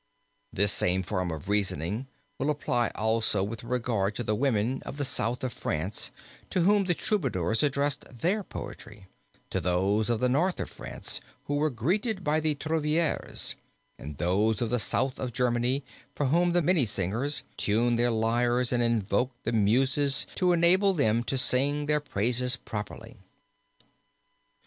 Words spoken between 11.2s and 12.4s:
who were greeted by